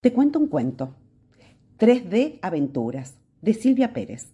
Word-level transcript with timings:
Te 0.00 0.12
cuento 0.12 0.38
un 0.38 0.46
cuento. 0.46 0.94
3D 1.80 2.38
Aventuras, 2.40 3.18
de 3.42 3.52
Silvia 3.52 3.92
Pérez. 3.92 4.32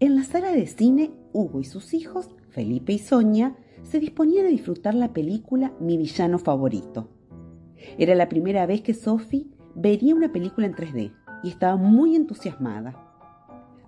En 0.00 0.16
la 0.16 0.22
sala 0.22 0.50
de 0.50 0.66
cine, 0.66 1.10
Hugo 1.34 1.60
y 1.60 1.64
sus 1.64 1.92
hijos, 1.92 2.30
Felipe 2.48 2.94
y 2.94 2.98
Sonia, 2.98 3.54
se 3.82 4.00
disponían 4.00 4.46
a 4.46 4.48
disfrutar 4.48 4.94
la 4.94 5.12
película 5.12 5.74
Mi 5.78 5.98
villano 5.98 6.38
favorito. 6.38 7.10
Era 7.98 8.14
la 8.14 8.30
primera 8.30 8.64
vez 8.64 8.80
que 8.80 8.94
Sophie 8.94 9.46
vería 9.74 10.14
una 10.14 10.32
película 10.32 10.66
en 10.66 10.74
3D 10.74 11.12
y 11.42 11.50
estaba 11.50 11.76
muy 11.76 12.16
entusiasmada. 12.16 12.96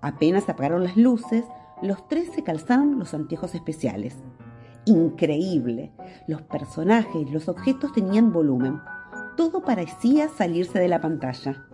Apenas 0.01 0.49
apagaron 0.49 0.83
las 0.83 0.97
luces, 0.97 1.45
los 1.81 2.07
tres 2.07 2.29
se 2.35 2.43
calzaron 2.43 2.99
los 2.99 3.15
anteojos 3.15 3.55
especiales. 3.55 4.17
Increíble. 4.85 5.93
Los 6.27 6.43
personajes 6.43 7.31
los 7.31 7.49
objetos 7.49 7.91
tenían 7.91 8.31
volumen 8.31 8.79
todo 9.39 9.61
parecía 9.61 10.27
salirse 10.27 10.79
de 10.79 10.89
la 10.89 10.99
pantalla. 10.99 11.65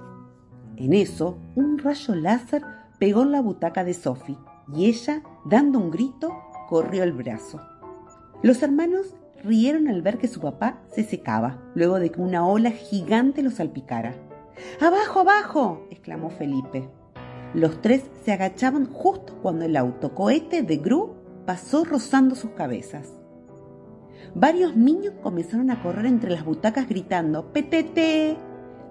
En 0.75 0.93
eso, 0.93 1.39
un 1.55 1.79
rayo 1.79 2.13
láser 2.13 2.61
pegó 2.99 3.23
en 3.23 3.31
la 3.31 3.41
butaca 3.41 3.83
de 3.83 3.95
Sophie 3.95 4.37
y 4.71 4.85
ella, 4.85 5.23
dando 5.45 5.79
un 5.79 5.89
grito, 5.89 6.31
corrió 6.69 7.01
el 7.01 7.11
brazo. 7.11 7.59
Los 8.43 8.61
hermanos 8.61 9.15
rieron 9.43 9.87
al 9.87 10.03
ver 10.03 10.19
que 10.19 10.27
su 10.27 10.41
papá 10.41 10.77
se 10.93 11.03
secaba, 11.03 11.57
luego 11.73 11.97
de 11.97 12.11
que 12.11 12.21
una 12.21 12.45
ola 12.45 12.69
gigante 12.69 13.41
lo 13.41 13.49
salpicara. 13.49 14.13
¡Abajo, 14.79 15.21
abajo! 15.21 15.87
exclamó 15.89 16.29
Felipe. 16.29 16.87
Los 17.55 17.81
tres 17.81 18.03
se 18.23 18.31
agachaban 18.31 18.93
justo 18.93 19.39
cuando 19.41 19.65
el 19.65 19.75
autocohete 19.75 20.61
de 20.61 20.77
Gru 20.77 21.15
pasó 21.47 21.83
rozando 21.83 22.35
sus 22.35 22.51
cabezas. 22.51 23.11
Varios 24.33 24.75
niños 24.75 25.13
comenzaron 25.21 25.71
a 25.71 25.81
correr 25.81 26.05
entre 26.05 26.31
las 26.31 26.43
butacas 26.43 26.87
gritando 26.87 27.51
¡Petete! 27.51 28.37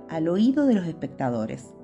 al 0.09 0.29
oído 0.29 0.67
de 0.67 0.75
los 0.75 0.87
espectadores. 0.87 1.75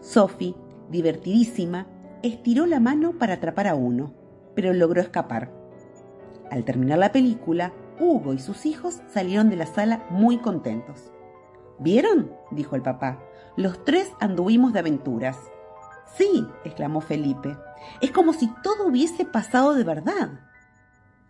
Sophie, 0.00 0.54
divertidísima, 0.90 1.86
estiró 2.22 2.66
la 2.66 2.80
mano 2.80 3.12
para 3.18 3.34
atrapar 3.34 3.66
a 3.66 3.74
uno, 3.74 4.14
pero 4.54 4.72
logró 4.72 5.00
escapar. 5.00 5.52
Al 6.50 6.64
terminar 6.64 6.98
la 6.98 7.12
película, 7.12 7.72
Hugo 7.98 8.34
y 8.34 8.38
sus 8.38 8.66
hijos 8.66 9.00
salieron 9.08 9.48
de 9.48 9.56
la 9.56 9.66
sala 9.66 10.06
muy 10.10 10.38
contentos. 10.38 11.12
¿Vieron? 11.78 12.32
dijo 12.50 12.76
el 12.76 12.82
papá. 12.82 13.22
Los 13.56 13.84
tres 13.84 14.12
anduvimos 14.20 14.72
de 14.72 14.80
aventuras. 14.80 15.38
Sí, 16.16 16.46
exclamó 16.64 17.00
Felipe. 17.00 17.56
Es 18.00 18.10
como 18.10 18.32
si 18.32 18.50
todo 18.62 18.86
hubiese 18.86 19.24
pasado 19.24 19.74
de 19.74 19.84
verdad. 19.84 20.40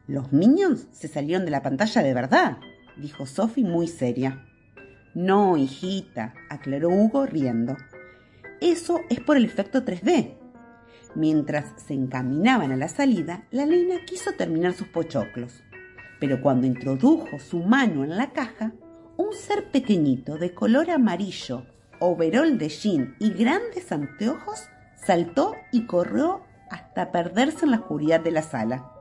Los 0.08 0.32
Minions 0.32 0.86
se 0.92 1.08
salieron 1.08 1.44
de 1.44 1.50
la 1.50 1.62
pantalla 1.62 2.02
de 2.02 2.14
verdad, 2.14 2.58
dijo 2.96 3.26
Sophie 3.26 3.64
muy 3.64 3.88
seria. 3.88 4.46
No, 5.14 5.56
hijita, 5.56 6.34
aclaró 6.48 6.90
Hugo 6.90 7.26
riendo. 7.26 7.76
Eso 8.60 9.00
es 9.10 9.18
por 9.18 9.36
el 9.36 9.44
efecto 9.44 9.84
3D. 9.84 10.34
Mientras 11.16 11.72
se 11.82 11.94
encaminaban 11.94 12.70
a 12.70 12.76
la 12.76 12.88
salida, 12.88 13.46
la 13.50 13.66
nena 13.66 14.04
quiso 14.06 14.32
terminar 14.32 14.74
sus 14.74 14.86
pochoclos. 14.88 15.64
Pero 16.20 16.40
cuando 16.40 16.66
introdujo 16.66 17.38
su 17.38 17.58
mano 17.60 18.04
en 18.04 18.16
la 18.16 18.30
caja, 18.30 18.72
un 19.16 19.32
ser 19.32 19.70
pequeñito 19.72 20.38
de 20.38 20.54
color 20.54 20.90
amarillo, 20.90 21.66
overol 21.98 22.58
de 22.58 22.68
jean 22.68 23.16
y 23.18 23.30
grandes 23.30 23.90
anteojos 23.90 24.68
saltó 24.94 25.54
y 25.72 25.86
corrió 25.86 26.42
hasta 26.70 27.10
perderse 27.10 27.64
en 27.64 27.72
la 27.72 27.78
oscuridad 27.78 28.20
de 28.20 28.30
la 28.30 28.42
sala. 28.42 28.92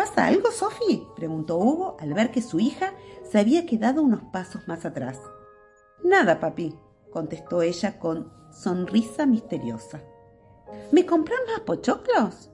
¿Pasa 0.00 0.24
algo, 0.24 0.50
Sophie? 0.50 1.06
preguntó 1.14 1.58
Hugo 1.58 1.98
al 2.00 2.14
ver 2.14 2.30
que 2.30 2.40
su 2.40 2.58
hija 2.58 2.94
se 3.30 3.38
había 3.38 3.66
quedado 3.66 4.02
unos 4.02 4.22
pasos 4.32 4.66
más 4.66 4.86
atrás. 4.86 5.20
Nada, 6.02 6.40
papi, 6.40 6.74
contestó 7.10 7.60
ella 7.60 7.98
con 7.98 8.32
sonrisa 8.50 9.26
misteriosa. 9.26 10.02
¿Me 10.90 11.04
compran 11.04 11.40
más 11.48 11.60
pochoclos? 11.60 12.48